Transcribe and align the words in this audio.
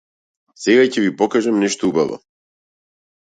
Сега 0.61 0.85
ќе 0.95 1.03
ви 1.03 1.11
покажам 1.19 1.59
нешто 1.65 1.91
убаво. 1.91 2.19